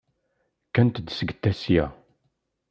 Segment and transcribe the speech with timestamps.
[0.67, 1.85] Kkant-d seg Tasya.